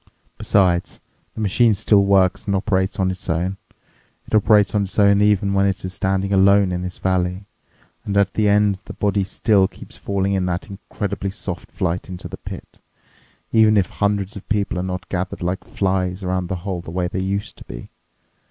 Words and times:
Besides, 0.39 0.99
the 1.35 1.41
machine 1.41 1.75
still 1.75 2.03
works 2.03 2.47
and 2.47 2.55
operates 2.55 2.99
on 2.99 3.11
its 3.11 3.29
own. 3.29 3.57
It 4.25 4.33
operates 4.33 4.73
on 4.73 4.85
its 4.85 4.97
own 4.97 5.21
even 5.21 5.53
when 5.53 5.67
it 5.67 5.85
is 5.85 5.93
standing 5.93 6.33
alone 6.33 6.71
in 6.71 6.81
this 6.81 6.97
valley. 6.97 7.45
And 8.03 8.17
at 8.17 8.33
the 8.33 8.49
end, 8.49 8.79
the 8.85 8.93
body 8.93 9.23
still 9.23 9.67
keeps 9.67 9.97
falling 9.97 10.33
in 10.33 10.47
that 10.47 10.67
incredibly 10.71 11.29
soft 11.29 11.69
flight 11.71 12.09
into 12.09 12.27
the 12.27 12.37
pit, 12.37 12.79
even 13.51 13.77
if 13.77 13.91
hundreds 13.91 14.35
of 14.35 14.49
people 14.49 14.79
are 14.79 14.81
not 14.81 15.07
gathered 15.07 15.43
like 15.43 15.63
flies 15.65 16.23
around 16.23 16.47
the 16.47 16.55
hole 16.65 16.81
the 16.81 16.89
way 16.89 17.07
they 17.07 17.19
used 17.19 17.55
to 17.59 17.63
be. 17.65 17.89